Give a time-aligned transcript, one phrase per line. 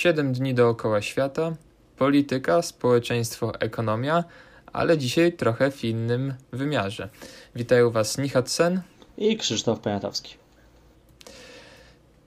[0.00, 1.56] 7 dni dookoła świata,
[1.96, 4.24] polityka, społeczeństwo, ekonomia,
[4.72, 7.08] ale dzisiaj trochę w innym wymiarze.
[7.56, 8.80] Witają Was Nichat Sen
[9.18, 10.34] i Krzysztof Poniatowski.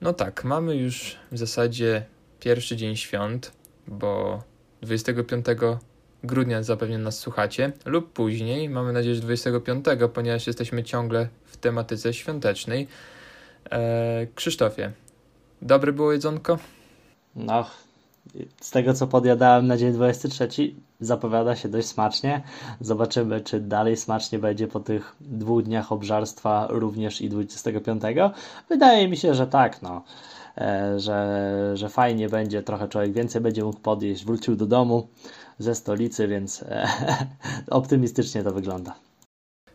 [0.00, 2.04] No tak, mamy już w zasadzie
[2.40, 3.52] pierwszy dzień świąt,
[3.86, 4.42] bo
[4.82, 5.46] 25
[6.24, 9.84] grudnia zapewne nas słuchacie, lub później, mamy nadzieję, że 25,
[10.14, 12.88] ponieważ jesteśmy ciągle w tematyce świątecznej.
[13.70, 14.92] Eee, Krzysztofie,
[15.62, 16.58] dobre było jedzonko?
[17.36, 17.66] No,
[18.60, 20.48] z tego co podjadałem na dzień 23,
[21.00, 22.42] zapowiada się dość smacznie.
[22.80, 28.02] Zobaczymy, czy dalej smacznie będzie po tych dwóch dniach obżarstwa również i 25.
[28.68, 30.04] Wydaje mi się, że tak, no.
[30.58, 35.08] E, że, że fajnie będzie, trochę człowiek więcej będzie mógł podjeść, wrócił do domu
[35.58, 36.88] ze stolicy, więc e,
[37.70, 38.94] optymistycznie to wygląda.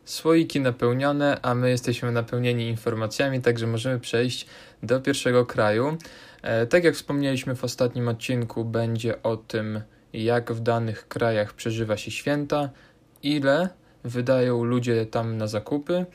[0.05, 4.47] Słoiki napełnione, a my jesteśmy napełnieni informacjami, także możemy przejść
[4.83, 5.97] do pierwszego kraju.
[6.41, 9.81] E, tak jak wspomnieliśmy w ostatnim odcinku, będzie o tym,
[10.13, 12.69] jak w danych krajach przeżywa się święta,
[13.23, 13.69] ile
[14.03, 16.05] wydają ludzie tam na zakupy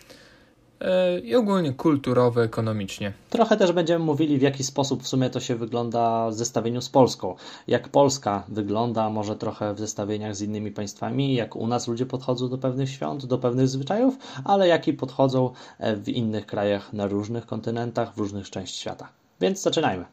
[0.80, 3.12] e, i ogólnie kulturowo, ekonomicznie.
[3.30, 6.88] Trochę też będziemy mówili, w jaki sposób w sumie to się wygląda w zestawieniu z
[6.88, 7.36] Polską.
[7.66, 12.48] Jak Polska wygląda, może trochę w zestawieniach z innymi państwami, jak u nas ludzie podchodzą
[12.48, 17.06] do pewnych świąt, do pewnych zwyczajów, ale jak i podchodzą e, w innych krajach na
[17.06, 19.23] różnych kontynentach, w różnych częściach świata.
[19.40, 20.04] Więc zaczynajmy.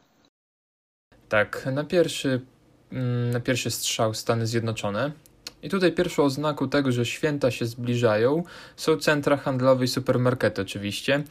[1.30, 2.42] Tak, na pierwszy,
[2.92, 5.12] mm, na pierwszy strzał Stany Zjednoczone.
[5.64, 8.44] I tutaj pierwszą oznaką tego, że święta się zbliżają,
[8.76, 11.24] są centra handlowe i supermarkety oczywiście.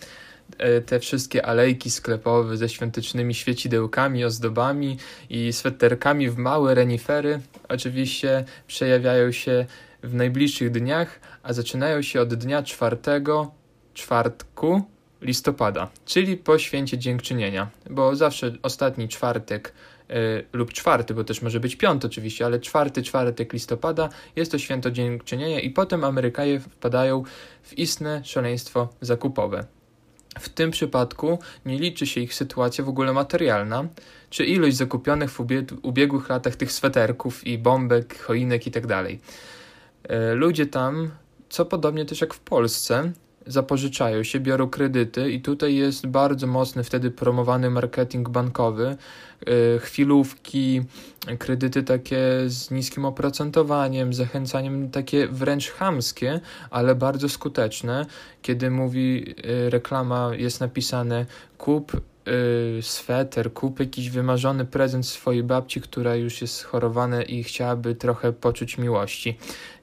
[0.58, 4.96] E, te wszystkie alejki sklepowe ze świątecznymi świecidełkami, ozdobami
[5.30, 9.66] i sweterkami w małe renifery oczywiście przejawiają się
[10.02, 13.50] w najbliższych dniach, a zaczynają się od dnia czwartego,
[13.94, 14.82] czwartku
[15.22, 19.72] listopada, czyli po święcie dziękczynienia, bo zawsze ostatni czwartek
[20.10, 20.14] y,
[20.52, 24.90] lub czwarty, bo też może być piąty oczywiście, ale czwarty czwartek listopada jest to święto
[24.90, 27.22] dziękczynienia i potem Amerykanie wpadają
[27.62, 29.64] w istne szaleństwo zakupowe.
[30.38, 33.88] W tym przypadku nie liczy się ich sytuacja w ogóle materialna,
[34.30, 35.40] czy ilość zakupionych w
[35.82, 38.88] ubiegłych latach tych sweterków i bombek, choinek itd.
[38.88, 41.10] Tak y, ludzie tam,
[41.48, 43.12] co podobnie też jak w Polsce,
[43.46, 48.96] zapożyczają się, biorą kredyty i tutaj jest bardzo mocny wtedy promowany marketing bankowy,
[49.48, 50.82] y, chwilówki,
[51.38, 56.40] kredyty takie z niskim oprocentowaniem, zachęcaniem takie wręcz chamskie,
[56.70, 58.06] ale bardzo skuteczne,
[58.42, 59.34] kiedy mówi
[59.66, 61.26] y, reklama, jest napisane
[61.58, 67.94] kup y, sweter, kup jakiś wymarzony prezent swojej babci, która już jest chorowana i chciałaby
[67.94, 69.38] trochę poczuć miłości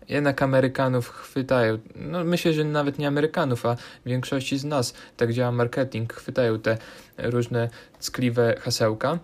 [0.10, 1.78] jednak Amerykanów chwytają.
[1.96, 6.78] No, myślę, że nawet nie Amerykanów, a większości z nas tak działa marketing, chwytają te
[7.18, 7.70] różne
[8.00, 9.20] ckliwe hasełka.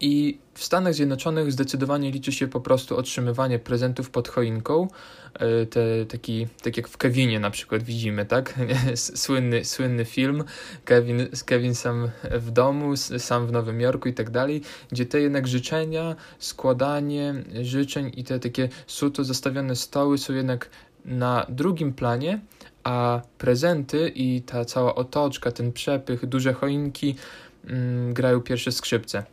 [0.00, 4.88] I w Stanach Zjednoczonych zdecydowanie liczy się po prostu otrzymywanie prezentów pod choinką.
[5.34, 8.54] E, te, taki, tak jak w Kevinie na przykład widzimy, tak?
[8.94, 10.44] Słynny, słynny film
[10.84, 14.62] Kevin, Kevin sam w domu, sam w Nowym Jorku i tak dalej,
[14.92, 20.70] gdzie te jednak życzenia, składanie życzeń i te takie suto zastawione stoły są jednak
[21.04, 22.40] na drugim planie,
[22.84, 27.16] a prezenty i ta cała otoczka, ten przepych, duże choinki
[27.66, 29.24] mm, grają pierwsze skrzypce.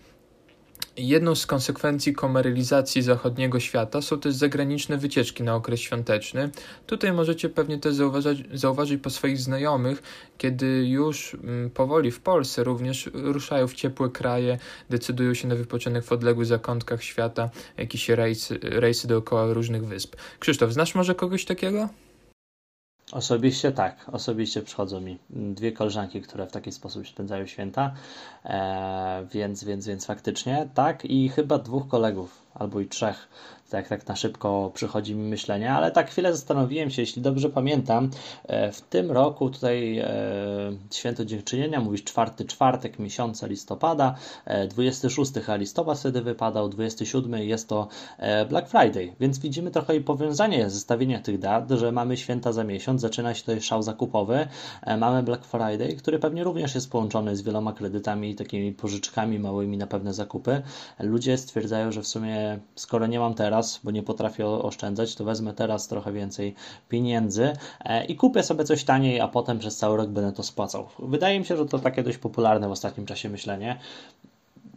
[0.97, 6.49] Jedną z konsekwencji komeralizacji zachodniego świata są też zagraniczne wycieczki na okres świąteczny.
[6.87, 10.03] Tutaj możecie pewnie też zauważyć, zauważyć po swoich znajomych,
[10.37, 14.57] kiedy już mm, powoli w Polsce również ruszają w ciepłe kraje,
[14.89, 20.15] decydują się na wypoczynek w odległych zakątkach świata, jakieś rejsy, rejsy dookoła różnych wysp.
[20.39, 21.89] Krzysztof, znasz może kogoś takiego?
[23.11, 27.93] Osobiście tak, osobiście przychodzą mi dwie koleżanki, które w taki sposób spędzają święta,
[28.45, 33.27] e, więc, więc, więc faktycznie tak i chyba dwóch kolegów albo i trzech
[33.71, 38.09] tak, tak na szybko przychodzi mi myślenie, ale tak chwilę zastanowiłem się, jeśli dobrze pamiętam,
[38.47, 40.07] e, w tym roku tutaj e,
[40.91, 44.15] Święto Dziękczynienia, mówisz czwarty czwartek miesiąca listopada,
[44.69, 47.87] 26 e, listopad wtedy wypadał, 27 jest to
[48.49, 53.01] Black Friday, więc widzimy trochę i powiązanie zestawienia tych dat, że mamy święta za miesiąc,
[53.01, 54.47] zaczyna się tutaj szał zakupowy,
[54.97, 59.87] mamy Black Friday, który pewnie również jest połączony z wieloma kredytami takimi pożyczkami małymi na
[59.87, 60.61] pewne zakupy.
[60.99, 65.23] Ludzie stwierdzają, że w sumie skoro nie mam teraz, teraz, bo nie potrafię oszczędzać, to
[65.23, 66.55] wezmę teraz trochę więcej
[66.89, 70.87] pieniędzy e, i kupię sobie coś taniej, a potem przez cały rok będę to spłacał.
[70.99, 73.79] Wydaje mi się, że to takie dość popularne w ostatnim czasie myślenie.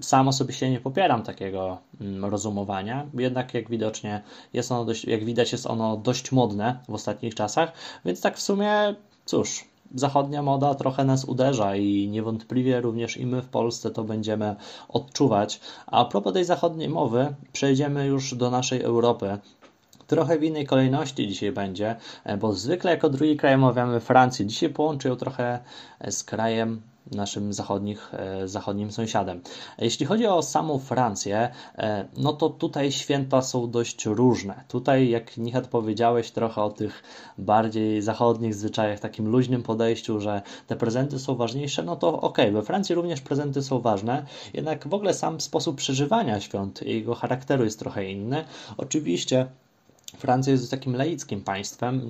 [0.00, 4.22] Sam osobiście nie popieram takiego mm, rozumowania, jednak jak widocznie
[4.52, 7.72] jest ono dość, jak widać jest ono dość modne w ostatnich czasach,
[8.04, 8.94] więc tak w sumie
[9.25, 9.64] cóż,
[9.94, 14.56] zachodnia moda trochę nas uderza i niewątpliwie również i my w Polsce to będziemy
[14.88, 15.60] odczuwać.
[15.86, 19.38] A propos tej zachodniej mowy, przejdziemy już do naszej Europy.
[20.06, 24.46] Trochę w innej kolejności dzisiaj będzie, e, bo zwykle jako drugi kraj omawiamy Francję.
[24.46, 25.58] Dzisiaj połączę ją trochę
[25.98, 26.82] e, z krajem
[27.12, 29.41] naszym zachodnich, e, zachodnim sąsiadem.
[29.79, 31.51] Jeśli chodzi o samą Francję,
[32.17, 34.65] no to tutaj święta są dość różne.
[34.69, 37.03] Tutaj, jak Nichat powiedziałeś trochę o tych
[37.39, 42.53] bardziej zachodnich zwyczajach, takim luźnym podejściu, że te prezenty są ważniejsze, no to okej, okay,
[42.53, 47.65] we Francji również prezenty są ważne, jednak w ogóle sam sposób przeżywania świąt, jego charakteru
[47.65, 48.45] jest trochę inny.
[48.77, 49.47] Oczywiście
[50.19, 52.02] Francja jest takim laickim państwem,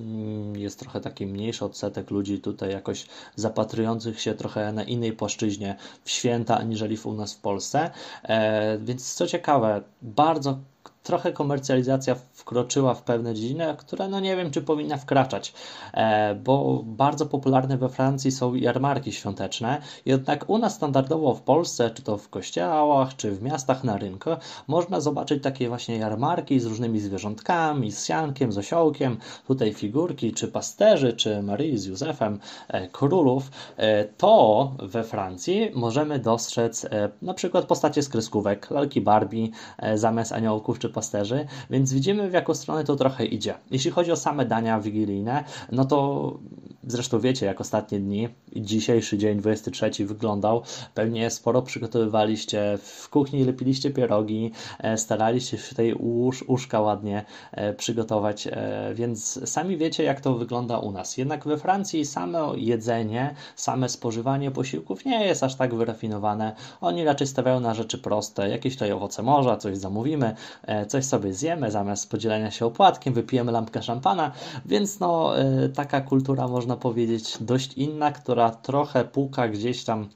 [0.56, 3.06] jest trochę taki mniejszy odsetek ludzi tutaj jakoś
[3.36, 7.90] zapatrujących się trochę na innej płaszczyźnie w święta, aniżeli u nas w Polsce.
[8.22, 10.58] E, więc co ciekawe, bardzo
[11.04, 15.54] trochę komercjalizacja wkroczyła w pewne dziedziny, które no nie wiem, czy powinna wkraczać,
[15.94, 21.90] e, bo bardzo popularne we Francji są jarmarki świąteczne, jednak u nas standardowo w Polsce,
[21.90, 24.30] czy to w kościołach, czy w miastach na rynku,
[24.66, 29.16] można zobaczyć takie właśnie jarmarki z różnymi zwierzątkami, z siankiem, z osiołkiem,
[29.46, 33.50] tutaj figurki, czy pasterzy, czy Marii z Józefem, e, królów.
[33.76, 36.86] E, to we Francji możemy dostrzec
[37.22, 39.48] na przykład postacie z kreskówek, lalki Barbie,
[39.94, 43.54] zamiast aniołków, czy pasterzy, więc widzimy w jaką stronę to trochę idzie.
[43.70, 46.38] Jeśli chodzi o same dania wigilijne, no to
[46.86, 50.62] zresztą wiecie, jak ostatnie dni, dzisiejszy dzień 23 wyglądał,
[50.94, 57.74] pewnie sporo przygotowywaliście w kuchni, lepiliście pierogi, e, staraliście się tej łóż, łóżka ładnie e,
[57.74, 61.16] przygotować, e, więc sami wiecie, jak to wygląda u nas.
[61.16, 66.56] Jednak we Francji same jedzenie, same spożywanie posiłków nie jest aż tak wyrafinowane.
[66.80, 70.34] Oni raczej stawiają na rzeczy proste, jakieś tutaj owoce morza, coś zamówimy,
[70.88, 74.32] coś sobie zjemy, zamiast podzielenia się opłatkiem, wypijemy lampkę szampana,
[74.66, 75.32] więc no
[75.74, 80.08] taka kultura można powiedzieć dość inna, która trochę puka gdzieś tam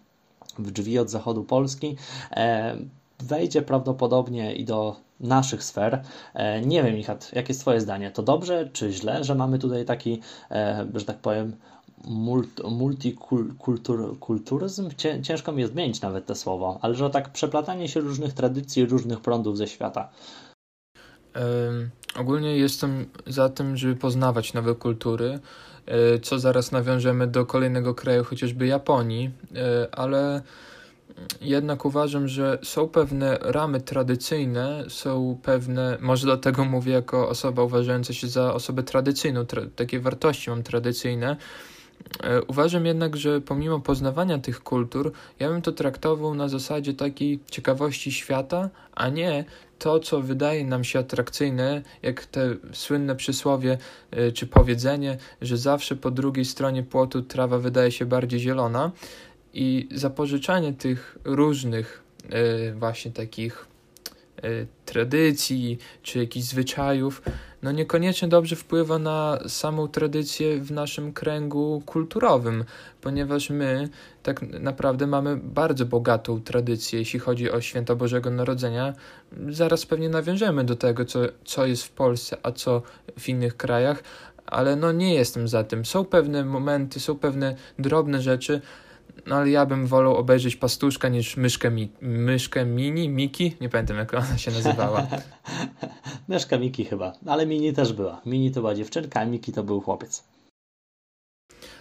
[0.58, 1.96] w drzwi od zachodu Polski,
[2.30, 2.76] e,
[3.18, 6.02] wejdzie prawdopodobnie i do naszych sfer.
[6.34, 8.10] E, nie wiem, Michat, jakie jest Twoje zdanie?
[8.10, 10.20] To dobrze czy źle, że mamy tutaj taki,
[10.94, 11.56] że tak powiem,
[12.70, 14.90] multikulturyzm,
[15.22, 19.20] ciężko mi jest zmienić nawet to słowo, ale że tak przeplatanie się różnych tradycji, różnych
[19.20, 20.08] prądów ze świata.
[22.18, 25.38] Ogólnie jestem za tym, żeby poznawać nowe kultury,
[25.86, 30.42] e, co zaraz nawiążemy do kolejnego kraju, chociażby Japonii, e, ale
[31.40, 38.12] jednak uważam, że są pewne ramy tradycyjne, są pewne, może dlatego mówię jako osoba uważająca
[38.12, 41.36] się za osobę tradycyjną, tra takie wartości mam tradycyjne,
[42.46, 48.12] uważam jednak, że pomimo poznawania tych kultur, ja bym to traktował na zasadzie takiej ciekawości
[48.12, 49.44] świata, a nie
[49.78, 53.78] to, co wydaje nam się atrakcyjne, jak te słynne przysłowie
[54.10, 58.92] e, czy powiedzenie, że zawsze po drugiej stronie płotu trawa wydaje się bardziej zielona.
[59.54, 63.66] I zapożyczanie tych różnych e, właśnie takich
[64.84, 67.22] tradycji czy jakichś zwyczajów
[67.62, 72.64] no niekoniecznie dobrze wpływa na samą tradycję w naszym kręgu kulturowym,
[73.00, 73.88] ponieważ my
[74.22, 78.92] tak naprawdę mamy bardzo bogatą tradycję, jeśli chodzi o święto Bożego Narodzenia.
[79.48, 82.82] Zaraz pewnie nawiążemy do tego, co, co jest w Polsce, a co
[83.18, 84.02] w innych krajach,
[84.46, 85.84] ale no nie jestem za tym.
[85.84, 88.60] Są pewne momenty, są pewne drobne rzeczy,
[89.26, 93.96] no ale ja bym wolał obejrzeć pastuszka niż myszkę, mi, myszkę mini, Miki, nie pamiętam
[93.96, 95.06] jak ona się nazywała.
[96.28, 98.20] myszka Miki chyba, ale mini też była.
[98.26, 100.24] Mini to była dziewczynka, a Miki to był chłopiec.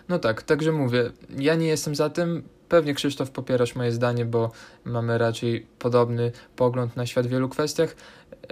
[0.10, 2.44] No tak, także mówię, ja nie jestem za tym.
[2.70, 4.52] Pewnie Krzysztof popierasz moje zdanie, bo
[4.86, 7.96] mamy raczej podobny pogląd na świat w wielu kwestiach.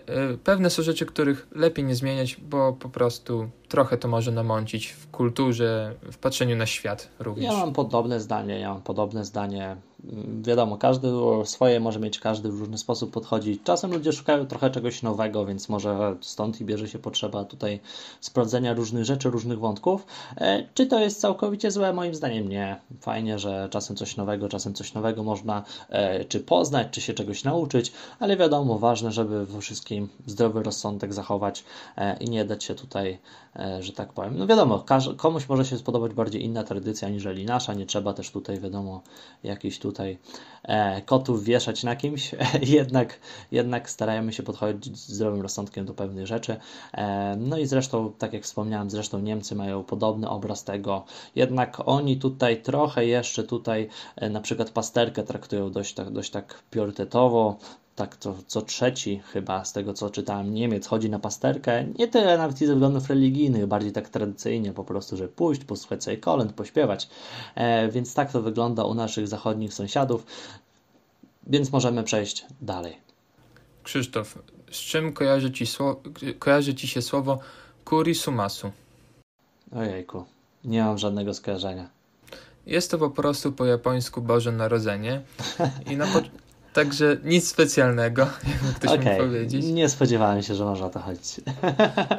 [0.06, 4.88] E, pewne są rzeczy, których lepiej nie zmieniać, bo po prostu trochę to może namącić
[4.88, 7.46] w kulturze, w patrzeniu na świat również.
[7.46, 9.78] Ja mam podobne zdanie, ja mam podobne zdanie
[10.42, 11.08] wiadomo, każdy
[11.46, 13.60] swoje może mieć, każdy w różny sposób podchodzi.
[13.64, 17.80] Czasem ludzie szukają trochę czegoś nowego, więc może stąd i bierze się potrzeba tutaj
[18.22, 20.06] sprawdzenia różnych rzeczy, różnych wątków.
[20.38, 21.94] E, czy to jest całkowicie złe?
[21.94, 22.80] Moim zdaniem nie.
[23.00, 27.44] Fajnie, że czasem coś nowego, czasem coś nowego można e, czy poznać, czy się czegoś
[27.44, 31.64] nauczyć, ale wiadomo, ważne, żeby we wszystkim zdrowy rozsądek zachować
[31.98, 33.20] e, i nie dać się tutaj,
[33.80, 34.38] że tak powiem.
[34.38, 34.86] No wiadomo,
[35.18, 39.02] komuś może się spodobać bardziej inna tradycja aniżeli nasza, nie trzeba też tutaj, wiadomo,
[39.44, 40.18] jakiś tutaj
[40.64, 42.36] e, kotów wieszać na kimś,
[42.78, 43.20] jednak,
[43.52, 46.58] jednak starajmy się podchodzić zdrowym rozsądkiem do pewnych rzeczy.
[46.94, 52.18] E, no i zresztą, tak jak wspomniałem, zresztą Niemcy mają podobny obraz tego, jednak oni
[52.18, 57.58] tutaj trochę jeszcze tutaj e, na przykład pasterkę traktują dość tak, dość tak priorytetowo,
[57.96, 62.38] tak to co trzeci chyba, z tego co czytałem, Niemiec chodzi na pasterkę, nie tyle
[62.38, 67.10] nawet ze względów religijnych, bardziej tak tradycyjnie, po prostu, że pójść, posłuchać sobie kolęd, pośpiewać.
[67.56, 70.26] E, więc tak to wygląda u naszych zachodnich sąsiadów,
[71.48, 72.98] więc możemy przejść dalej.
[73.84, 74.40] Krzysztof,
[74.72, 75.66] z czym kojarzy ci,
[76.40, 77.40] kojarzy ci się słowo
[77.86, 78.72] kurisumasu?
[79.72, 80.26] Ojejku,
[80.64, 81.90] nie mam żadnego skojarzenia.
[82.66, 85.22] Jest to po prostu po japońsku Boże Narodzenie.
[85.92, 86.22] I na po...
[86.76, 88.22] Także nic specjalnego,
[88.54, 89.06] jakby ktoś okay.
[89.06, 89.66] mógł powiedzieć.
[89.66, 91.42] Nie spodziewałem się, że może o to chodzić.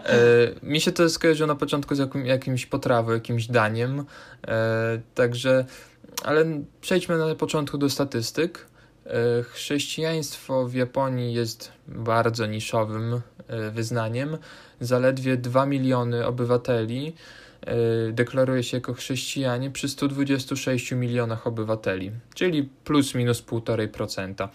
[0.06, 4.04] E, mi się to skojarzyło na początku z jakim, jakimś potrawą, jakimś daniem.
[4.48, 5.64] E, także,
[6.24, 6.44] ale
[6.80, 8.66] przejdźmy na początku do statystyk.
[9.06, 13.20] E, chrześcijaństwo w Japonii jest bardzo niszowym
[13.72, 14.38] wyznaniem.
[14.80, 17.14] Zaledwie 2 miliony obywateli
[18.12, 24.48] deklaruje się jako chrześcijanie przy 126 milionach obywateli, czyli plus minus 1,5%.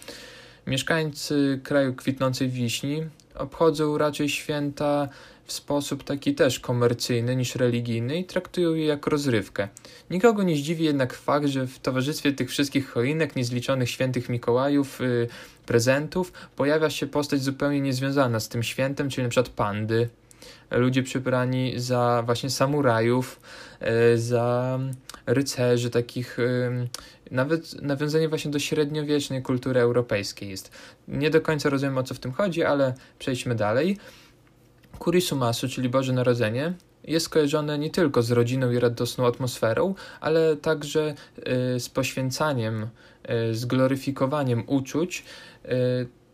[0.67, 3.03] Mieszkańcy kraju kwitnącej wiśni
[3.35, 5.09] obchodzą raczej święta
[5.45, 9.67] w sposób taki też komercyjny niż religijny i traktują je jak rozrywkę.
[10.09, 15.27] Nikogo nie zdziwi jednak fakt, że w towarzystwie tych wszystkich choinek, niezliczonych świętych Mikołajów, yy,
[15.65, 19.43] prezentów, pojawia się postać zupełnie niezwiązana z tym świętem, czyli np.
[19.55, 20.09] pandy,
[20.71, 23.39] ludzie przebrani za właśnie samurajów,
[23.81, 24.79] yy, za
[25.25, 26.87] rycerzy, takich yy,
[27.31, 30.71] nawet nawiązanie właśnie do średniowiecznej kultury europejskiej jest.
[31.07, 33.97] Nie do końca rozumiem o co w tym chodzi, ale przejdźmy dalej.
[34.99, 36.73] Kurisumasu, czyli Boże Narodzenie,
[37.03, 41.15] jest kojarzone nie tylko z rodziną i radosną atmosferą, ale także
[41.75, 42.87] y, z poświęcaniem,
[43.51, 45.23] z gloryfikowaniem uczuć,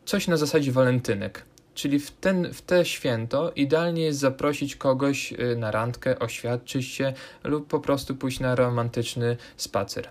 [0.06, 1.46] coś na zasadzie walentynek.
[1.78, 7.68] Czyli w, ten, w te święto idealnie jest zaprosić kogoś na randkę, oświadczyć się lub
[7.68, 10.10] po prostu pójść na romantyczny spacer.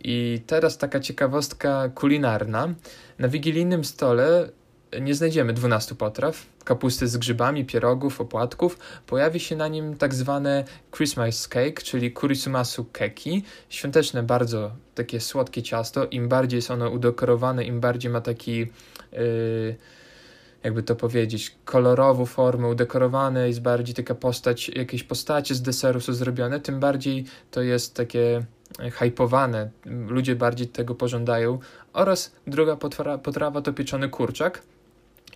[0.00, 2.74] I teraz taka ciekawostka kulinarna.
[3.18, 4.48] Na wigilijnym stole
[5.00, 8.78] nie znajdziemy 12 potraw, kapusty z grzybami, pierogów, opłatków.
[9.06, 10.64] Pojawi się na nim tak zwane
[10.96, 13.42] Christmas cake, czyli kurisumasu keki.
[13.68, 16.06] Świąteczne, bardzo takie słodkie ciasto.
[16.06, 18.58] Im bardziej jest ono udekorowane, im bardziej ma taki...
[19.12, 19.76] Yy,
[20.64, 26.12] jakby to powiedzieć, kolorową formę, udekorowane, jest bardziej taka postać, jakieś postacie z deseru są
[26.12, 28.44] zrobione, tym bardziej to jest takie
[28.92, 31.58] hypowane, ludzie bardziej tego pożądają.
[31.92, 34.62] Oraz druga potrawa, potrawa to pieczony kurczak,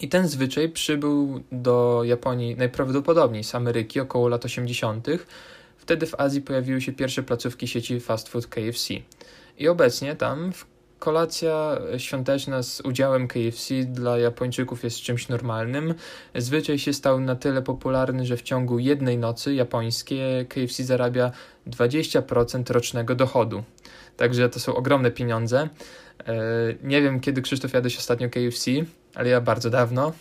[0.00, 5.06] i ten zwyczaj przybył do Japonii najprawdopodobniej z Ameryki około lat 80.
[5.76, 8.94] Wtedy w Azji pojawiły się pierwsze placówki sieci fast food KFC.
[9.58, 10.52] I obecnie tam
[10.98, 15.94] kolacja świąteczna z udziałem KFC dla Japończyków jest czymś normalnym.
[16.34, 21.30] Zwyczaj się stał na tyle popularny, że w ciągu jednej nocy japońskie KFC zarabia
[21.66, 23.62] 20% rocznego dochodu.
[24.16, 25.68] Także to są ogromne pieniądze.
[26.26, 26.34] E,
[26.82, 28.70] nie wiem, kiedy Krzysztof jadłeś ostatnio KFC,
[29.14, 30.12] ale ja bardzo dawno.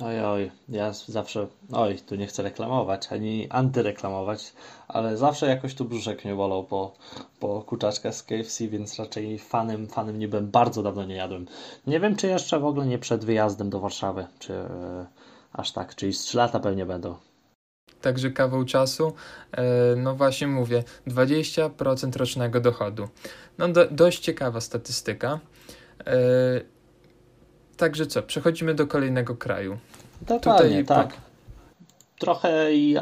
[0.00, 4.52] Oj, oj, ja zawsze, oj, tu nie chcę reklamować, ani antyreklamować,
[4.88, 6.94] ale zawsze jakoś tu brzuszek mnie bolał po,
[7.40, 11.46] po kurczaczkach z KFC, więc raczej fanem, fanem nie byłem, bardzo dawno nie jadłem.
[11.86, 15.06] Nie wiem, czy jeszcze w ogóle nie przed wyjazdem do Warszawy, czy yy,
[15.52, 17.14] aż tak, czyli z 3 lata pewnie będą.
[18.00, 19.12] Także kawał czasu,
[19.56, 19.62] yy,
[19.96, 23.08] no właśnie mówię, 20% rocznego dochodu.
[23.58, 25.40] No do, dość ciekawa statystyka.
[26.06, 26.12] Yy,
[27.76, 29.78] Także co, przechodzimy do kolejnego kraju.
[30.26, 31.16] Totalnie, tutaj tak.
[32.18, 32.96] Trochę i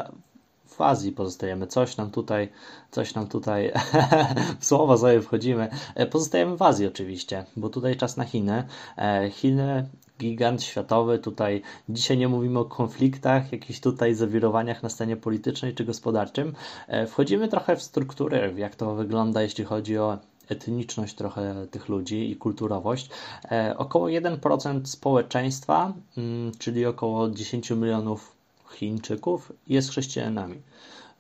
[0.67, 1.67] w Azji pozostajemy.
[1.67, 2.49] Coś nam tutaj,
[2.91, 3.73] coś nam tutaj
[4.61, 5.69] w słowa sobie wchodzimy.
[5.95, 8.65] E, pozostajemy w Azji oczywiście, bo tutaj czas na Chiny.
[8.99, 9.89] E, Chiny
[10.21, 11.19] gigant światowy.
[11.19, 16.55] Tutaj dzisiaj nie mówimy o konfliktach, jakichś tutaj zawirowaniach na scenie politycznej czy gospodarczym.
[16.89, 20.19] E, wchodzimy trochę w strukturę, jak to wygląda, jeśli chodzi o
[20.51, 23.11] etniczność trochę tych ludzi i kulturowość.
[23.53, 28.33] E, około 1% społeczeństwa, mm, czyli około 10 milionów
[28.71, 30.61] Chińczyków, jest chrześcijanami.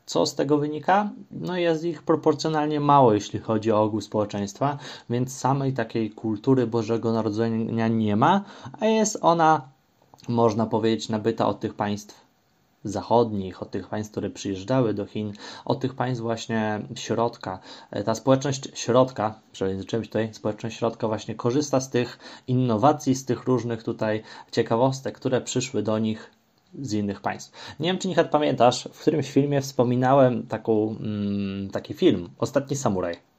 [0.07, 1.11] Co z tego wynika?
[1.31, 4.79] No jest ich proporcjonalnie mało, jeśli chodzi o ogół społeczeństwa,
[5.11, 8.45] więc samej takiej kultury Bożego Narodzenia nie ma,
[8.81, 9.69] a jest ona,
[10.29, 12.30] można powiedzieć, nabyta od tych państw
[12.85, 15.33] zachodnich, od tych państw, które przyjeżdżały do Chin,
[15.65, 17.59] od tych państw właśnie środka.
[17.91, 23.45] E, ta społeczność środka, przejęzyczyłem tutaj, społeczność środka właśnie korzysta z tych innowacji, z tych
[23.45, 26.31] różnych tutaj ciekawostek, które przyszły do nich
[26.83, 27.75] z innych państw.
[27.81, 33.30] Nie wiem, czy Nichat pamiętasz, w którymś filmie wspominałem taką, mm, taki film, Ostatni Samuraj.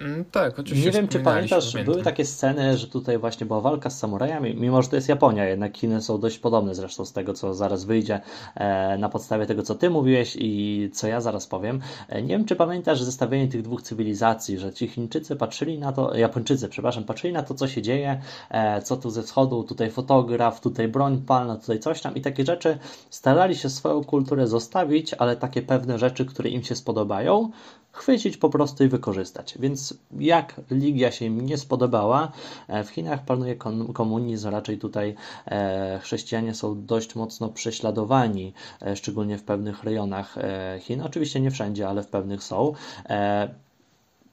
[0.00, 0.86] Mm, tak, oczywiście.
[0.86, 1.92] Nie wiem, czy pamiętasz, pamiętam.
[1.92, 5.44] były takie sceny, że tutaj właśnie była walka z samurajami, mimo że to jest Japonia,
[5.44, 8.20] jednak Chiny są dość podobne zresztą z tego, co zaraz wyjdzie
[8.54, 11.80] e, na podstawie tego, co ty mówiłeś i co ja zaraz powiem.
[12.08, 16.16] E, nie wiem, czy pamiętasz zestawienie tych dwóch cywilizacji, że ci Chińczycy patrzyli na to,
[16.16, 20.60] Japończycy, przepraszam, patrzyli na to, co się dzieje, e, co tu ze wschodu, tutaj fotograf,
[20.60, 22.78] tutaj broń palna, tutaj coś tam i takie rzeczy.
[23.10, 27.50] Starali się swoją kulturę zostawić, ale takie pewne rzeczy, które im się spodobają,
[27.96, 29.58] chwycić po prostu i wykorzystać.
[29.58, 32.32] Więc jak Ligia się im nie spodobała,
[32.68, 33.56] e, w Chinach panuje
[33.94, 35.14] komunizm, raczej tutaj
[35.46, 40.36] e, chrześcijanie są dość mocno prześladowani, e, szczególnie w pewnych rejonach
[40.80, 41.02] Chin.
[41.02, 42.72] Oczywiście nie wszędzie, ale w pewnych są.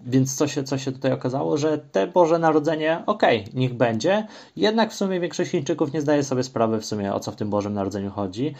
[0.01, 4.27] Więc co się, co się tutaj okazało, że te Boże Narodzenie, okej, okay, niech będzie,
[4.55, 7.49] jednak w sumie większość Chińczyków nie zdaje sobie sprawy w sumie o co w tym
[7.49, 8.55] Bożym Narodzeniu chodzi.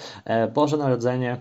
[0.54, 1.38] Boże Narodzenie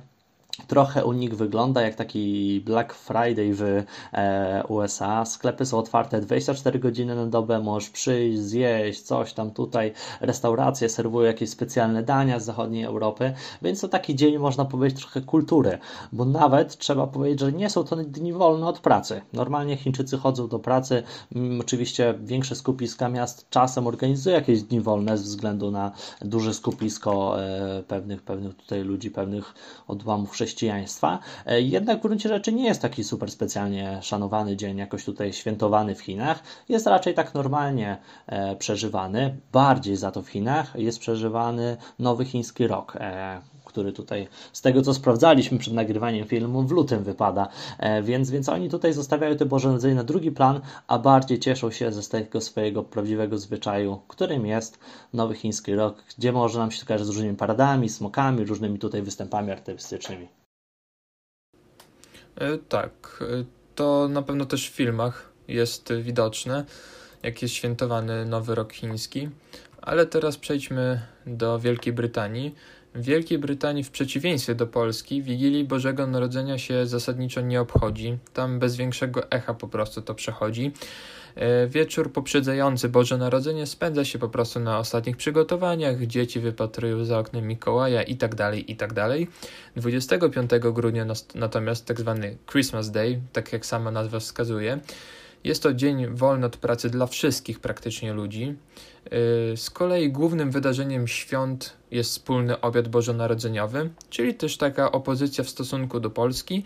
[0.66, 5.24] Trochę u nich wygląda jak taki Black Friday w e, USA.
[5.24, 9.92] Sklepy są otwarte 24 godziny na dobę, możesz przyjść, zjeść coś tam tutaj.
[10.20, 13.32] Restauracje serwują jakieś specjalne dania z zachodniej Europy,
[13.62, 15.78] więc to taki dzień, można powiedzieć, trochę kultury,
[16.12, 19.22] bo nawet trzeba powiedzieć, że nie są to dni wolne od pracy.
[19.32, 21.02] Normalnie Chińczycy chodzą do pracy,
[21.34, 27.42] mm, oczywiście większe skupiska miast czasem organizują jakieś dni wolne ze względu na duże skupisko
[27.42, 29.54] e, pewnych, pewnych tutaj ludzi, pewnych
[29.88, 31.18] odłamów chrześcijaństwa.
[31.46, 35.94] E, jednak w gruncie rzeczy nie jest taki super specjalnie szanowany dzień, jakoś tutaj świętowany
[35.94, 36.42] w Chinach.
[36.68, 37.96] Jest raczej tak normalnie
[38.26, 39.36] e, przeżywany.
[39.52, 43.40] Bardziej za to w Chinach jest przeżywany nowy chiński rok e,
[43.72, 47.48] który tutaj z tego co sprawdzaliśmy przed nagrywaniem filmu w lutym wypada,
[48.02, 51.92] więc, więc oni tutaj zostawiają te Boże Narodzenie na drugi plan, a bardziej cieszą się
[51.92, 54.78] ze tego swojego prawdziwego zwyczaju, którym jest
[55.12, 59.50] nowy chiński rok, gdzie może nam się kojarzyć z różnymi paradami, smokami, różnymi tutaj występami
[59.50, 60.28] artystycznymi.
[62.36, 66.64] E, tak, e, to na pewno też w filmach jest widoczne,
[67.22, 69.28] jak jest świętowany Nowy Rok Chiński.
[69.82, 72.54] Ale teraz przejdźmy do Wielkiej Brytanii.
[72.94, 78.18] W Wielkiej Brytanii, w przeciwieństwie do Polski, Wigilii Bożego Narodzenia się zasadniczo nie obchodzi.
[78.32, 80.72] Tam bez większego echa po prostu to przechodzi.
[81.34, 87.18] E, wieczór poprzedzający Boże Narodzenie spędza się po prostu na ostatnich przygotowaniach, dzieci wypatrują za
[87.18, 89.08] oknem Mikołaja itd., tak itd.
[89.76, 94.80] 25 grudnia natomiast tak zwany Christmas Day, tak jak sama nazwa wskazuje,
[95.44, 98.56] jest to dzień wolny od pracy dla wszystkich praktycznie ludzi.
[99.06, 105.48] Y, z kolei głównym wydarzeniem świąt jest wspólny obiad bożonarodzeniowy, czyli też taka opozycja w
[105.48, 106.64] stosunku do Polski,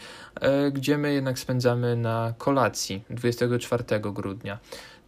[0.67, 4.59] y, gdzie my jednak spędzamy na kolacji 24 grudnia.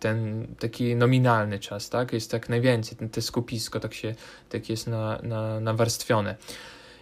[0.00, 2.12] Ten taki nominalny czas, tak?
[2.12, 4.14] Jest tak najwięcej, te skupisko tak się
[4.48, 6.36] tak jest na, na, nawarstwione.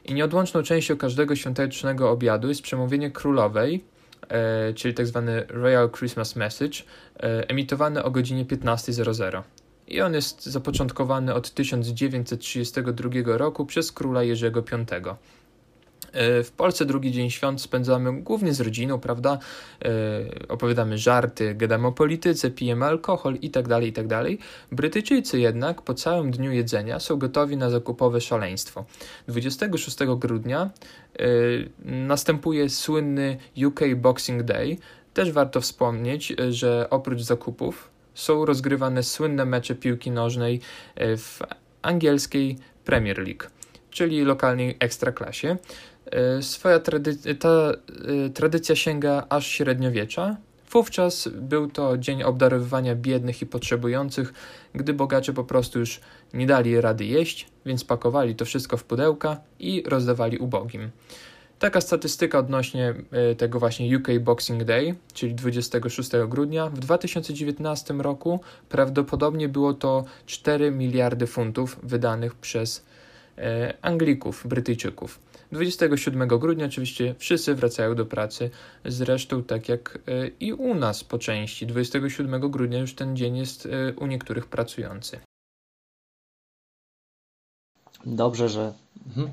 [0.05, 3.85] I nieodłączną częścią każdego świątecznego obiadu jest przemówienie królowej,
[4.75, 6.79] czyli tak zwany Royal Christmas Message,
[7.17, 9.43] e, emitowany o godzinie 15.00
[9.89, 14.85] i on jest zapoczątkowany od 1932 roku przez króla Jerzego V.
[16.12, 19.38] E, w Polsce drugi dzień świąt spędzamy głównie z rodziną, prawda?
[19.85, 19.88] E,
[20.49, 24.09] opowiadamy żarty, gadamy o polityce, pijemy alkohol itd., tak itd.
[24.09, 28.85] Tak Brytyjczycy jednak po całym dniu jedzenia są gotowi na zakupowe szaleństwo.
[29.29, 30.71] 26 grudnia
[31.19, 31.27] e,
[31.85, 34.77] następuje słynny UK Boxing Day.
[35.14, 40.61] Też warto wspomnieć, że oprócz zakupów są rozgrywane słynne mecze piłki nożnej
[40.97, 41.38] w
[41.83, 43.45] angielskiej Premier League,
[43.90, 45.57] czyli lokalnej ekstraklasie.
[46.11, 50.37] E, swoja trady ta e, tradycja sięga aż średniowiecza.
[50.71, 54.33] Wówczas był to dzień obdarowywania biednych i potrzebujących,
[54.75, 56.01] gdy bogacze po prostu już
[56.35, 60.90] nie dali rady jeść, więc pakowali to wszystko w pudełka i rozdawali ubogim.
[61.59, 66.71] Taka statystyka odnośnie e, tego właśnie UK Boxing Day, czyli 26 grudnia.
[66.71, 72.85] W 2019 roku prawdopodobnie było to 4 miliardy funtów wydanych przez
[73.83, 75.19] Anglików, Brytyjczyków.
[75.53, 78.51] 27 grudnia oczywiście wszyscy wracają do pracy,
[78.85, 81.67] zresztą tak jak e, i u nas po części.
[81.67, 85.21] 27 grudnia już ten dzień jest e, u niektórych pracujący.
[88.07, 88.73] Dobrze, że.
[89.07, 89.33] Mhm.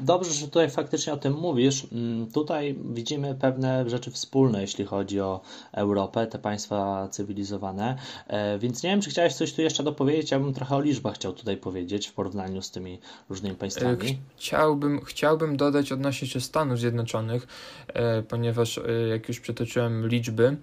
[0.00, 1.86] Dobrze, że tutaj faktycznie o tym mówisz.
[1.92, 5.40] Mm, tutaj widzimy pewne rzeczy wspólne, jeśli chodzi o
[5.72, 7.96] Europę, te państwa cywilizowane.
[8.26, 10.30] E, więc nie wiem, czy chciałeś coś tu jeszcze dopowiedzieć.
[10.30, 14.08] Ja bym trochę o liczbach chciał tutaj powiedzieć w porównaniu z tymi różnymi państwami.
[14.08, 17.46] E, chciałbym, chciałbym dodać odnośnie się Stanów Zjednoczonych,
[17.88, 20.56] e, ponieważ jak już przytoczyłem liczby,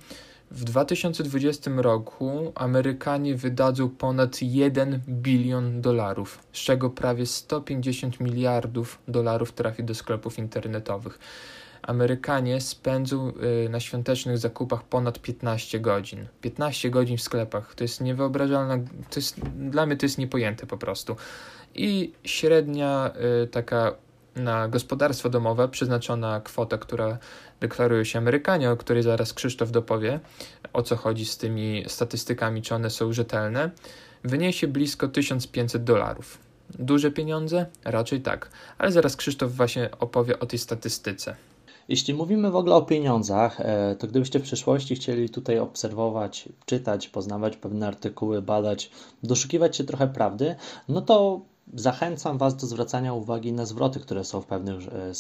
[0.52, 9.52] w 2020 roku Amerykanie wydadzą ponad 1 bilion dolarów, z czego prawie 150 miliardów dolarów
[9.52, 11.20] trafi do sklepów internetowych.
[11.82, 13.34] Amerykanie spędzą
[13.66, 16.28] y, na świątecznych zakupach ponad 15 godzin.
[16.42, 17.76] 15 godzin w sklepach.
[17.76, 21.16] To jest niewyobrażalne, to jest, dla mnie to jest niepojęte po prostu.
[21.76, 23.96] I średnia y, taka
[24.36, 27.18] na gospodarstwo domowe przeznaczona kwota, która
[27.64, 30.20] deklarują się Amerykanie, o której zaraz Krzysztof dopowie,
[30.74, 33.72] o co chodzi z tymi statystykami, czy one są rzetelne,
[34.24, 36.38] wyniesie blisko 1500 dolarów.
[36.80, 37.66] Duże pieniądze?
[37.86, 41.36] Raczej tak, ale zaraz Krzysztof właśnie opowie o tej statystyce.
[41.88, 47.08] Jeśli mówimy w ogóle o pieniądzach, e, to gdybyście w przyszłości chcieli tutaj obserwować, czytać,
[47.08, 48.92] poznawać pewne artykuły, badać,
[49.24, 50.56] doszukiwać się trochę prawdy,
[50.90, 51.42] no to
[51.74, 55.16] zachęcam Was do zwracania uwagi na zwroty, które są w pewnych e,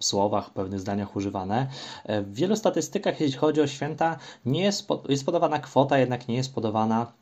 [0.00, 1.66] słowach, pewnych zdaniach używane.
[2.04, 6.36] E, w wielu statystykach, jeśli chodzi o święta, nie jest, jest podawana kwota, jednak nie
[6.36, 7.12] jest podawana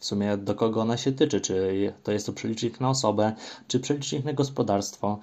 [0.00, 3.32] w sumie do kogo ona się tyczy, czy to jest to przelicznik na osobę,
[3.68, 5.18] czy przelicznik na gospodarstwo,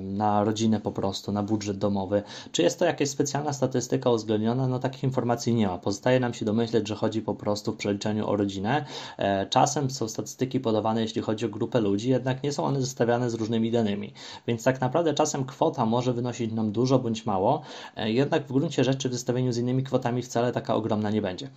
[0.00, 2.22] na rodzinę po prostu, na budżet domowy,
[2.52, 5.78] czy jest to jakaś specjalna statystyka uwzględniona, no takich informacji nie ma.
[5.78, 8.84] Pozostaje nam się domyśleć, że chodzi po prostu w przeliczeniu o rodzinę.
[9.18, 13.30] E, czasem są statystyki podawane, jeśli chodzi o grupę ludzi, jednak nie są one zestawiane
[13.30, 14.12] z różnymi danymi,
[14.46, 17.62] więc tak naprawdę czasem kwota może wynosić nam dużo bądź mało,
[17.96, 21.50] e, jednak w gruncie rzeczy w zestawieniu z innymi kwotami wcale taka ogromna nie będzie.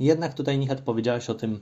[0.00, 1.60] Jednak tutaj Nichat powiedziałeś o tym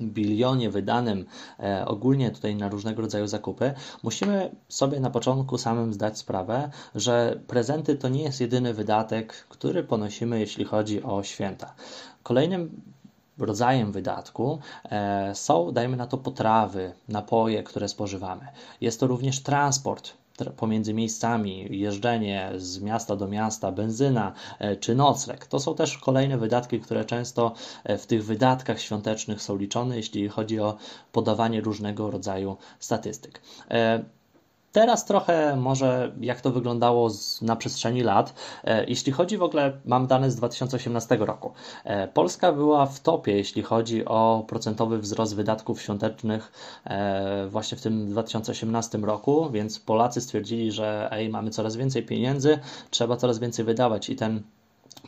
[0.00, 1.26] bilionie wydanym
[1.60, 7.40] e, ogólnie tutaj na różnego rodzaju zakupy, musimy sobie na początku samym zdać sprawę, że
[7.46, 11.74] prezenty to nie jest jedyny wydatek, który ponosimy, jeśli chodzi o święta.
[12.22, 12.82] Kolejnym
[13.38, 18.46] rodzajem wydatku e, są, dajmy na to, potrawy, napoje, które spożywamy.
[18.80, 20.12] Jest to również transport,
[20.56, 25.46] pomiędzy miejscami, jeżdżenie z miasta do miasta, benzyna e, czy nocleg.
[25.46, 30.28] To są też kolejne wydatki, które często e, w tych wydatkach świątecznych są liczone, jeśli
[30.28, 30.76] chodzi o
[31.12, 33.40] podawanie różnego rodzaju statystyk.
[34.72, 38.34] Teraz trochę może jak to wyglądało z, na przestrzeni lat.
[38.64, 41.52] E, jeśli chodzi w ogóle, mam dane z 2018 roku.
[41.84, 46.52] E, Polska była w topie, jeśli chodzi o procentowy wzrost wydatków świątecznych
[46.84, 52.58] e, właśnie w tym 2018 roku, więc Polacy stwierdzili, że ej, mamy coraz więcej pieniędzy,
[52.90, 54.42] trzeba coraz więcej wydawać i ten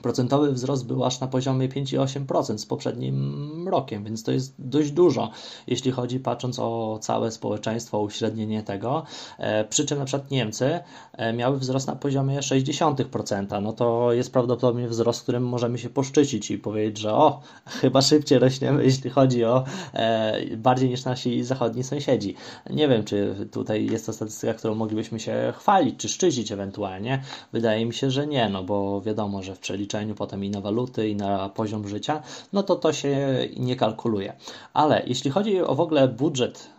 [0.03, 5.31] Procentowy wzrost był aż na poziomie 5,8% z poprzednim rokiem, więc to jest dość dużo,
[5.67, 9.05] jeśli chodzi patrząc o całe społeczeństwo, uśrednienie tego.
[9.39, 10.81] E, przy czym na przykład Niemcy
[11.13, 13.63] e, miały wzrost na poziomie 0,6%.
[13.63, 17.41] No to jest prawdopodobnie wzrost, którym możemy się poszczycić i powiedzieć, że o,
[17.81, 22.35] chyba szybciej rośniemy, jeśli chodzi o e, bardziej niż nasi zachodni sąsiedzi.
[22.71, 27.23] Nie wiem, czy tutaj jest to statystyka, którą moglibyśmy się chwalić, czy szczycić ewentualnie.
[27.53, 29.84] Wydaje mi się, że nie, no bo wiadomo, że w przeliczeniu
[30.17, 34.33] potem i na waluty, i na poziom życia, no to to się nie kalkuluje.
[34.73, 36.75] Ale jeśli chodzi o w ogóle budżet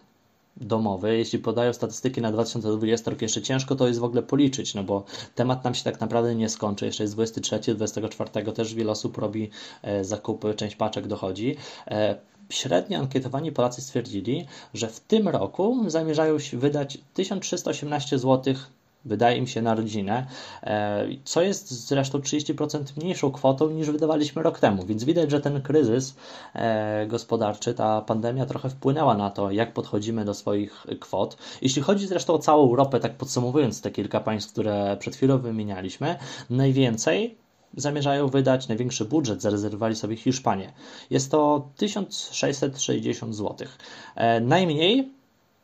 [0.58, 4.84] domowy, jeśli podają statystyki na 2020 rok, jeszcze ciężko to jest w ogóle policzyć, no
[4.84, 5.04] bo
[5.36, 6.86] temat nam się tak naprawdę nie skończy.
[6.86, 9.50] Jeszcze jest 23, 24 też wiele osób robi
[9.82, 11.56] e, zakupy, część paczek dochodzi.
[11.88, 12.16] E,
[12.50, 18.54] średnio ankietowani Polacy stwierdzili, że w tym roku zamierzają wydać 1318 zł
[19.06, 20.28] wydaje mi się, na rodzinę,
[20.64, 24.86] e, co jest zresztą 30% mniejszą kwotą niż wydawaliśmy rok temu.
[24.86, 26.16] Więc widać, że ten kryzys
[26.54, 31.38] e, gospodarczy, ta pandemia trochę wpłynęła na to, jak podchodzimy do swoich kwot.
[31.62, 36.16] Jeśli chodzi zresztą o całą Europę, tak podsumowując te kilka państw, które przed chwilą wymienialiśmy,
[36.50, 37.38] najwięcej
[37.78, 40.74] zamierzają wydać, największy budżet zarezerwowali sobie Hiszpanie.
[41.10, 43.68] Jest to 1660 zł.
[44.16, 45.12] E, najmniej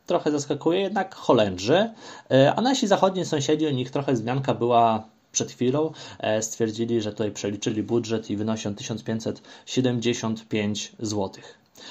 [0.06, 1.90] trochę zaskakuje jednak Holendrzy,
[2.30, 7.12] e, a nasi zachodni sąsiedzi, u nich trochę zmianka była przed chwilą, e, stwierdzili, że
[7.12, 11.30] tutaj przeliczyli budżet i wynosi on 1575 zł.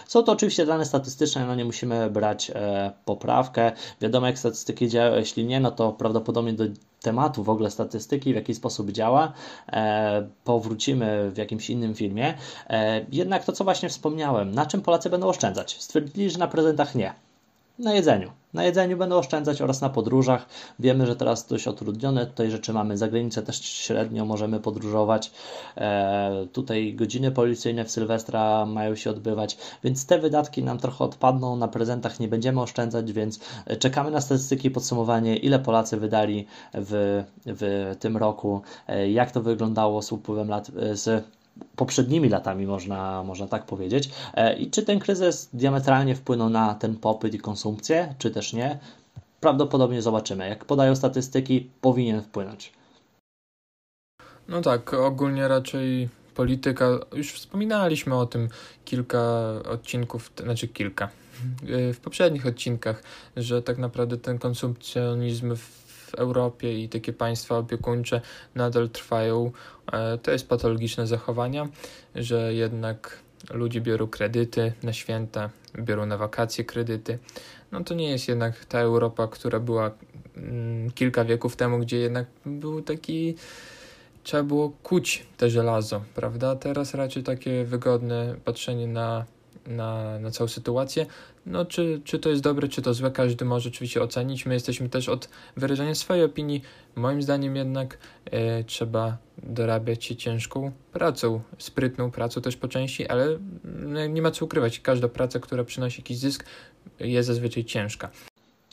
[0.08, 3.72] Są to oczywiście dane statystyczne, no nie musimy brać e, poprawkę.
[4.02, 6.64] Wiadomo, jak statystyki działają, jeśli nie, no to prawdopodobnie do
[7.02, 9.34] tematu w ogóle statystyki, w jaki sposób działa,
[9.74, 12.34] e, powrócimy w jakimś innym filmie.
[12.70, 15.78] E, jednak to, co właśnie wspomniałem, na czym Polacy będą oszczędzać?
[15.80, 17.14] Stwierdzili, że na prezentach nie
[17.80, 18.32] na jedzeniu.
[18.54, 20.46] Na jedzeniu będą oszczędzać oraz na podróżach.
[20.80, 22.98] Wiemy, że teraz dość utrudnione tutaj rzeczy mamy.
[22.98, 25.32] Za granicę też średnio możemy podróżować.
[25.78, 31.56] E, tutaj godziny policyjne w Sylwestra mają się odbywać, więc te wydatki nam trochę odpadną.
[31.56, 33.40] Na prezentach nie będziemy oszczędzać, więc
[33.80, 40.02] czekamy na statystyki podsumowanie, ile Polacy wydali w, w tym roku, e, jak to wyglądało
[40.02, 41.26] z upływem lat, e, z
[41.76, 44.10] poprzednimi latami, można, można tak powiedzieć.
[44.34, 48.80] E, I czy ten kryzys diametralnie wpłynął na ten popyt i konsumpcję, czy też nie?
[49.40, 50.50] Prawdopodobnie zobaczymy.
[50.50, 52.74] Jak podają statystyki, powinien wpłynąć.
[54.48, 58.50] No tak, ogólnie raczej polityka, już wspominaliśmy o tym
[58.86, 59.22] kilka
[59.70, 61.10] odcinków, znaczy kilka,
[61.94, 63.04] w poprzednich odcinkach,
[63.38, 65.81] że tak naprawdę ten konsumpcjonizm w
[66.12, 68.22] w Europie i takie państwa opiekuńcze
[68.56, 69.52] nadal trwają.
[69.92, 71.68] E, to jest patologiczne zachowania,
[72.16, 73.20] że jednak
[73.54, 77.20] ludzie biorą kredyty na święta, biorą na wakacje kredyty.
[77.72, 79.92] No to nie jest jednak ta Europa, która była
[80.38, 83.36] mm, kilka wieków temu, gdzie jednak był taki
[84.24, 86.56] trzeba było kuć te żelazo, prawda?
[86.56, 89.26] Teraz raczej takie wygodne patrzenie na,
[89.72, 91.06] na, na całą sytuację.
[91.46, 94.46] No, czy, czy to jest dobre, czy to złe, każdy może oczywiście ocenić.
[94.46, 96.62] My jesteśmy też od wyrażania swojej opinii.
[96.96, 103.40] Moim zdaniem jednak e, trzeba dorabiać się ciężką pracą, sprytną pracą też po części, ale
[103.64, 104.80] no, nie ma co ukrywać.
[104.80, 106.46] Każda praca, która przynosi jakiś zysk,
[107.00, 108.10] jest zazwyczaj ciężka.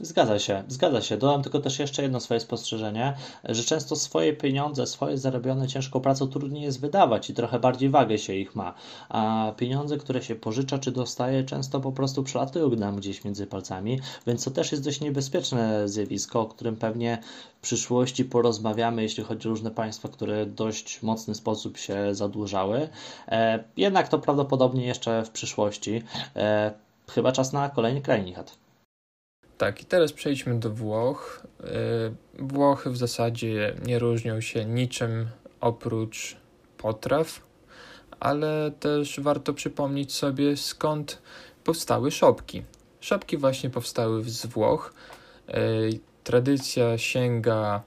[0.01, 1.17] Zgadza się, zgadza się.
[1.17, 6.27] Dodam tylko też jeszcze jedno swoje spostrzeżenie, że często swoje pieniądze, swoje zarobione ciężką pracą
[6.27, 8.75] trudniej jest wydawać i trochę bardziej wagę się ich ma.
[9.09, 14.01] A pieniądze, które się pożycza czy dostaje, często po prostu przelatują nam gdzieś między palcami,
[14.27, 17.19] więc to też jest dość niebezpieczne zjawisko, o którym pewnie
[17.59, 22.89] w przyszłości porozmawiamy, jeśli chodzi o różne państwa, które w dość mocny sposób się zadłużały.
[23.29, 26.03] E, jednak to prawdopodobnie jeszcze w przyszłości.
[26.37, 26.73] E,
[27.11, 28.68] chyba czas na kolejny kraj, Nichat.
[29.59, 31.47] Tak, i teraz przejdźmy do Włoch.
[31.61, 35.29] Y, Włochy w zasadzie nie różnią się niczym
[35.61, 36.37] oprócz
[36.77, 37.41] potraw,
[38.21, 41.23] ale też warto przypomnieć sobie skąd
[41.65, 42.63] powstały szopki.
[43.01, 44.95] Szopki właśnie powstały z Włoch.
[45.49, 47.83] Y, tradycja sięga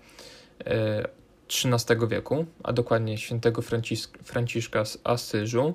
[1.47, 3.61] XIII y, wieku, a dokładnie świętego
[4.23, 5.73] Franciszka z Asyżu.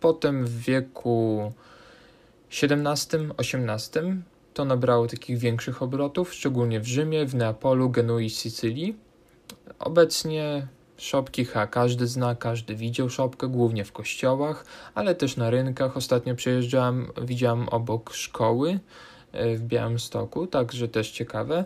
[0.00, 1.52] Potem w wieku
[2.62, 4.22] XVII-XVIII
[4.54, 8.96] to nabrało takich większych obrotów, szczególnie w Rzymie, w Neapolu, Genui, Sycylii.
[9.78, 14.64] Obecnie szopki H każdy zna, każdy widział szopkę, głównie w kościołach,
[14.94, 15.96] ale też na rynkach.
[15.96, 18.78] Ostatnio przejeżdżałem, widziałem obok szkoły
[19.32, 21.64] e, w Białymstoku, także też ciekawe.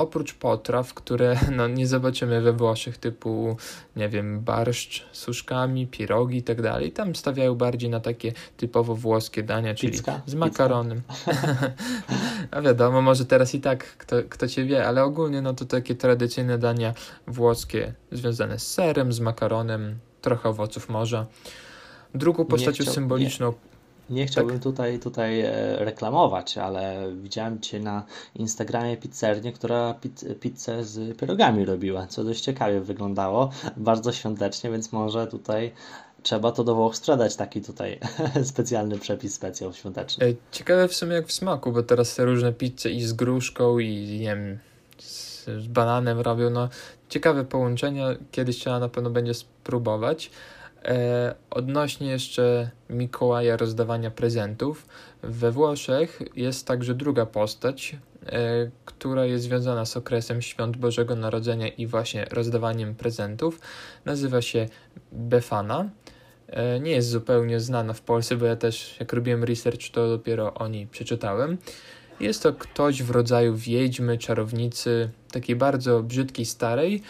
[0.00, 3.56] Oprócz potraw, które no, nie zobaczymy we Włoszech, typu,
[3.96, 8.94] nie wiem, barszcz z suszkami, pierogi i tak dalej, tam stawiają bardziej na takie typowo
[8.94, 10.20] włoskie dania, czyli Pizka.
[10.26, 11.02] z makaronem.
[12.50, 15.94] A wiadomo, może teraz i tak, kto, kto cię wie, ale ogólnie no to takie
[15.94, 16.94] tradycyjne dania
[17.26, 21.26] włoskie związane z serem, z makaronem, trochę owoców morza.
[22.14, 23.48] Drugą postacią chciał, symboliczną.
[23.48, 23.69] Nie
[24.10, 24.62] nie chciałbym tak.
[24.62, 29.94] tutaj, tutaj e, reklamować, ale widziałem Cię na Instagramie pizzernię, która
[30.40, 35.72] pizzę z pierogami robiła, co dość ciekawie wyglądało, bardzo świątecznie, więc może tutaj
[36.22, 37.98] trzeba to do sprzedać, taki tutaj
[38.44, 40.26] specjalny przepis, specjal świąteczny.
[40.26, 43.78] E, ciekawe w sumie jak w smaku, bo teraz te różne pizze i z gruszką
[43.78, 44.58] i nie wiem,
[44.98, 46.68] z, z bananem robią, no
[47.08, 50.30] ciekawe połączenia, kiedyś trzeba na pewno będzie spróbować.
[50.84, 54.86] E, odnośnie jeszcze Mikołaja rozdawania prezentów,
[55.22, 61.68] we Włoszech jest także druga postać, e, która jest związana z okresem świąt Bożego Narodzenia
[61.68, 63.60] i właśnie rozdawaniem prezentów.
[64.04, 64.68] Nazywa się
[65.12, 65.90] Befana.
[66.48, 70.54] E, nie jest zupełnie znana w Polsce, bo ja też, jak robiłem research, to dopiero
[70.54, 71.58] o niej przeczytałem.
[72.20, 77.02] Jest to ktoś w rodzaju wiedźmy, czarownicy, takiej bardzo brzydkiej, starej,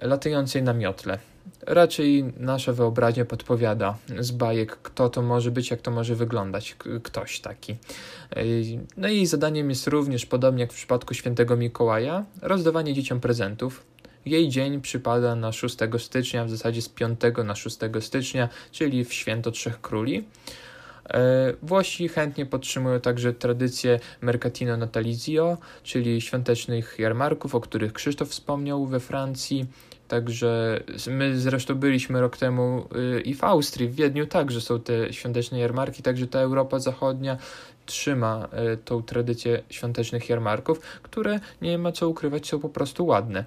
[0.00, 1.18] latającej na miotle.
[1.66, 7.40] Raczej nasza wyobraźnia podpowiada z bajek, kto to może być, jak to może wyglądać, ktoś
[7.40, 7.76] taki.
[8.96, 13.84] No i jej zadaniem jest również, podobnie jak w przypadku świętego Mikołaja, rozdawanie dzieciom prezentów.
[14.26, 19.12] Jej dzień przypada na 6 stycznia, w zasadzie z 5 na 6 stycznia, czyli w
[19.12, 20.24] święto Trzech Króli.
[21.10, 28.86] E, Włosi chętnie podtrzymują także tradycję Mercatino Natalizio, czyli świątecznych jarmarków, o których Krzysztof wspomniał
[28.86, 29.66] we Francji.
[30.12, 35.12] Także my zresztą byliśmy rok temu y, i w Austrii, w Wiedniu także są te
[35.12, 37.36] świąteczne jarmarki, także ta Europa Zachodnia
[37.86, 43.44] trzyma y, tą tradycję świątecznych jarmarków, które nie ma co ukrywać, są po prostu ładne.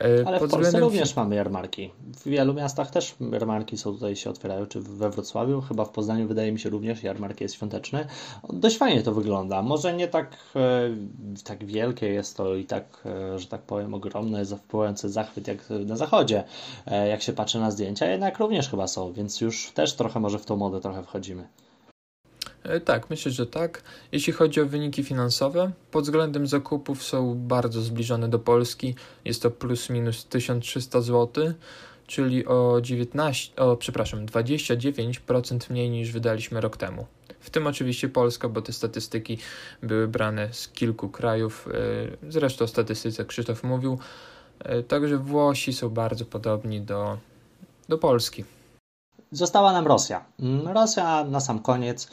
[0.00, 0.82] E, Ale Pod w Polsce względem...
[0.82, 1.90] również mamy jarmarki.
[2.16, 6.28] W wielu miastach też jarmarki są tutaj się otwierają, czy we Wrocławiu, chyba w Poznaniu
[6.28, 8.06] wydaje mi się również jarmark jest świąteczny.
[8.48, 9.62] Dość fajnie to wygląda.
[9.62, 10.90] Może nie tak, e,
[11.44, 15.96] tak wielkie jest to i tak, e, że tak powiem, ogromne, wpływające zachwyt jak na
[15.96, 16.44] zachodzie,
[17.10, 20.46] jak się patrzy na zdjęcia, jednak również chyba są, więc już też trochę może w
[20.46, 21.48] tą modę trochę wchodzimy.
[22.64, 23.82] E, tak, myślę, że tak.
[24.12, 28.94] Jeśli chodzi o wyniki finansowe, pod względem zakupów są bardzo zbliżone do Polski.
[29.24, 31.52] Jest to plus minus 1300 zł,
[32.06, 37.06] czyli o 19, o przepraszam, 29% mniej niż wydaliśmy rok temu.
[37.40, 39.38] W tym oczywiście Polska, bo te statystyki
[39.82, 41.68] były brane z kilku krajów.
[42.24, 43.98] E, zresztą o statystyce Krzysztof mówił.
[44.58, 47.18] E, także Włosi są bardzo podobni do,
[47.88, 48.44] do Polski.
[49.30, 50.24] Została nam Rosja.
[50.40, 52.08] Mm, Rosja na sam koniec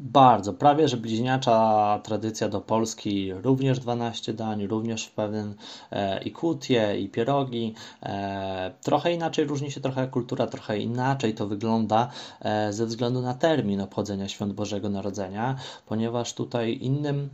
[0.00, 5.54] Bardzo, prawie że bliźniacza tradycja do Polski, również 12 dań, również w pewien
[5.90, 7.74] e, i kutie, i pierogi.
[8.02, 13.34] E, trochę inaczej różni się trochę kultura, trochę inaczej to wygląda e, ze względu na
[13.34, 15.56] termin obchodzenia Świąt Bożego Narodzenia,
[15.86, 17.28] ponieważ tutaj innym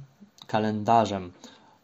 [0.47, 1.33] kalendarzem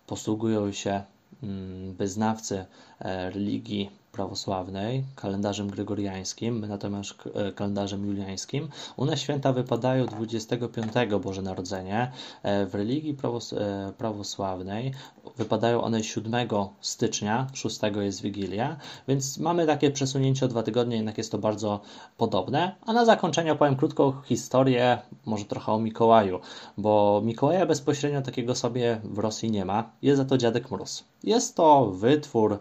[0.06, 1.02] posługują się
[1.42, 2.64] mm, wyznawcy
[2.98, 8.68] e, religii prawosławnej, kalendarzem gregoriańskim, natomiast e, kalendarzem juliańskim.
[8.96, 12.12] U nas święta wypadają 25 Boże Narodzenie.
[12.42, 13.16] E, w religii
[13.52, 14.92] e, prawosławnej
[15.36, 16.48] wypadają one 7
[16.80, 18.76] stycznia, 6 jest Wigilia,
[19.08, 21.80] więc mamy takie przesunięcie o dwa tygodnie, jednak jest to bardzo
[22.16, 22.74] podobne.
[22.86, 26.40] A na zakończenie opowiem krótką historię, może trochę o Mikołaju,
[26.78, 29.90] bo Mikołaja bezpośrednio takiego sobie w Rosji nie ma.
[30.02, 31.04] Jest za to Dziadek Mróz.
[31.24, 32.58] Jest to wytwór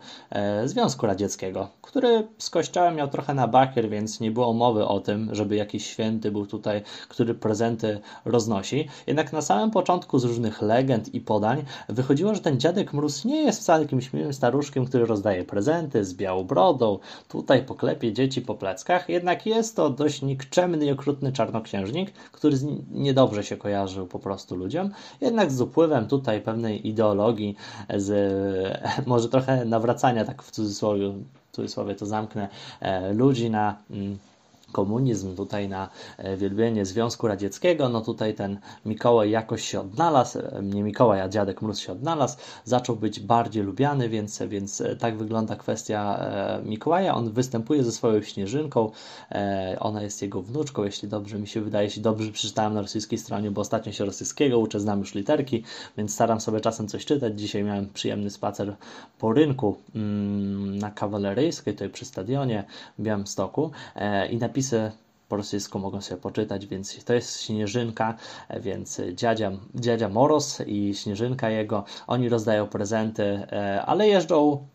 [0.66, 1.49] Związku Radzieckiego,
[1.82, 5.86] który z kościołem miał trochę na bakier, więc nie było mowy o tym, żeby jakiś
[5.86, 8.88] święty był tutaj, który prezenty roznosi.
[9.08, 13.42] Jednak na samym początku z różnych legend i podań wychodziło, że ten Dziadek Mróz nie
[13.42, 18.56] jest wcale jakimś miłym staruszkiem, który rozdaje prezenty z białą brodą, tutaj poklepie dzieci po
[18.56, 22.58] pleckach, jednak jest to dość nikczemny i okrutny czarnoksiężnik, który
[22.92, 24.90] niedobrze się kojarzył po prostu ludziom,
[25.22, 27.56] jednak z upływem tutaj pewnej ideologii,
[27.96, 28.10] z
[29.06, 31.14] może trochę nawracania, tak w cudzysłowie,
[31.60, 32.48] cudzysłowie to zamknę,
[32.80, 34.18] e, ludzi na mm,
[34.72, 40.62] komunizm, tutaj na e, wielbienie Związku Radzieckiego, no tutaj ten Mikołaj jakoś się odnalazł, e,
[40.64, 45.18] nie Mikołaj, a dziadek Mróz się odnalazł, zaczął być bardziej lubiany, więc, więc e, tak
[45.18, 46.20] wygląda kwestia
[46.66, 47.16] Mikołaja.
[47.16, 48.92] On występuje ze swoją śnieżynką,
[49.80, 53.52] ona jest jego wnuczką, jeśli dobrze mi się wydaje, jeśli dobrze przeczytałem na rosyjskiej stronie,
[53.52, 55.64] bo ostatnio się rosyjskiego uczę, znam już literki,
[55.98, 57.40] więc staram sobie czasem coś czytać.
[57.40, 58.76] Dzisiaj miałem przyjemny spacer
[59.20, 62.64] po rynku mm, na Kawaleryjskiej, tutaj przy stadionie
[63.00, 63.72] w Białymstoku
[64.30, 64.92] i napisałem napisy
[65.30, 68.16] po rosyjsku mogą sobie poczytać, więc to jest Śnieżynka,
[68.60, 74.68] więc dziadzia, dziadzia Moros i Śnieżynka jego, oni rozdają prezenty, e, ale jeżdżą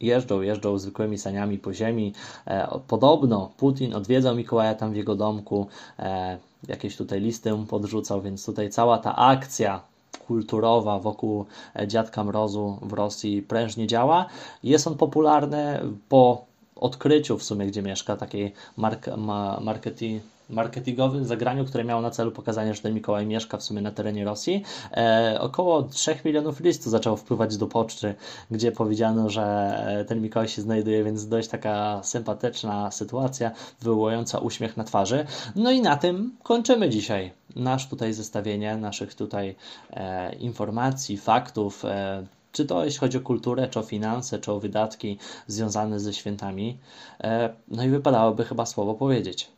[0.00, 2.12] jeżdżą, jeżdżą zwykłymi saniami po ziemi.
[2.46, 5.66] E, podobno Putin odwiedzał Mikołaja tam w jego domku,
[5.98, 9.80] e, jakieś tutaj listy mu podrzucał, więc tutaj cała ta akcja
[10.26, 11.44] kulturowa wokół
[11.86, 14.26] Dziadka Mrozu w Rosji prężnie działa.
[14.62, 21.64] Jest on popularny po odkryciu w sumie, gdzie mieszka, takiej mark, ma, marketing, marketingowym zagraniu,
[21.64, 24.62] które miało na celu pokazanie, że ten Mikołaj mieszka w sumie na terenie Rosji.
[24.92, 28.14] E, około 3 milionów listów zaczęło wpływać do poczty,
[28.50, 34.84] gdzie powiedziano, że ten Mikołaj się znajduje, więc dość taka sympatyczna sytuacja, wywołująca uśmiech na
[34.84, 35.26] twarzy.
[35.56, 39.54] No i na tym kończymy dzisiaj nasz tutaj zestawienie naszych tutaj
[39.90, 44.60] e, informacji, faktów, e, czy to jeśli chodzi o kulturę, czy o finanse, czy o
[44.60, 46.78] wydatki związane ze świętami.
[47.20, 49.48] E, no i wypadałoby chyba słowo powiedzieć.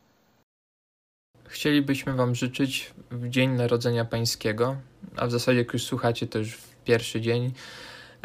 [1.44, 4.76] Chcielibyśmy Wam życzyć w Dzień Narodzenia Pańskiego,
[5.16, 7.52] a w zasadzie jak już słuchacie, to już w pierwszy dzień.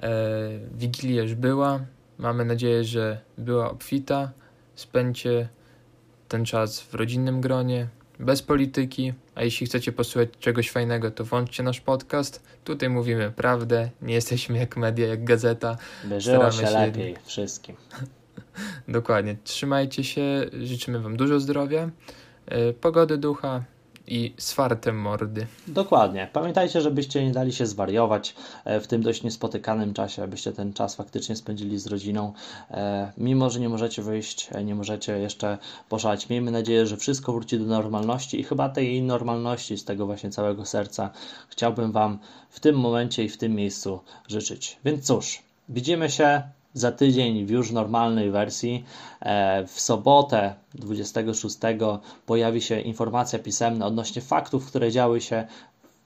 [0.02, 0.10] E,
[0.78, 1.80] Wigilia już była.
[2.18, 4.32] Mamy nadzieję, że była obfita.
[4.76, 5.50] Spędźcie
[6.28, 7.88] ten czas w rodzinnym gronie,
[8.22, 12.44] bez polityki, a jeśli chcecie posłuchać czegoś fajnego, to włączcie nasz podcast.
[12.64, 15.78] Tutaj mówimy prawdę, nie jesteśmy jak media, jak gazeta.
[16.04, 17.76] By żyło się, się lepiej wszystkim.
[18.88, 19.38] Dokładnie.
[19.44, 21.90] Trzymajcie się, życzymy Wam dużo zdrowia,
[22.46, 23.64] e, pogody ducha,
[24.12, 25.48] i swartem mordy.
[25.68, 26.30] Dokładnie.
[26.34, 30.96] Pamiętajcie, żebyście nie dali się zwariować e, w tym dość niespotykanym czasie, abyście ten czas
[30.96, 32.34] faktycznie spędzili z rodziną.
[32.72, 35.58] E, mimo, że nie możecie wyjść, e, nie możecie jeszcze
[35.90, 36.30] poszaleć.
[36.30, 40.66] Miejmy nadzieję, że wszystko wróci do normalności i chyba tej normalności z tego właśnie całego
[40.66, 41.10] serca
[41.50, 42.20] chciałbym Wam
[42.50, 44.78] w tym momencie i w tym miejscu życzyć.
[44.86, 46.42] Więc cóż, widzimy się
[46.74, 48.86] za tydzień w już normalnej wersji.
[49.20, 51.58] E, w sobotę 26
[52.26, 55.48] pojawi się informacja pisemna odnośnie faktów, które działy się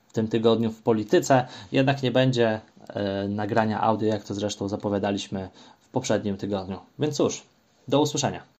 [0.07, 1.47] w tym tygodniu w polityce.
[1.71, 5.49] Jednak nie będzie e, nagrania audio, jak to zresztą zapowiadaliśmy
[5.79, 6.79] w poprzednim tygodniu.
[6.99, 7.43] Więc cóż,
[7.87, 8.54] do usłyszenia.